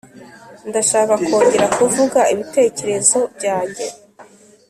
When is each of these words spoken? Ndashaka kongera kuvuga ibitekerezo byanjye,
Ndashaka 0.69 1.13
kongera 1.25 1.67
kuvuga 1.77 2.19
ibitekerezo 2.33 3.19
byanjye, 3.35 3.85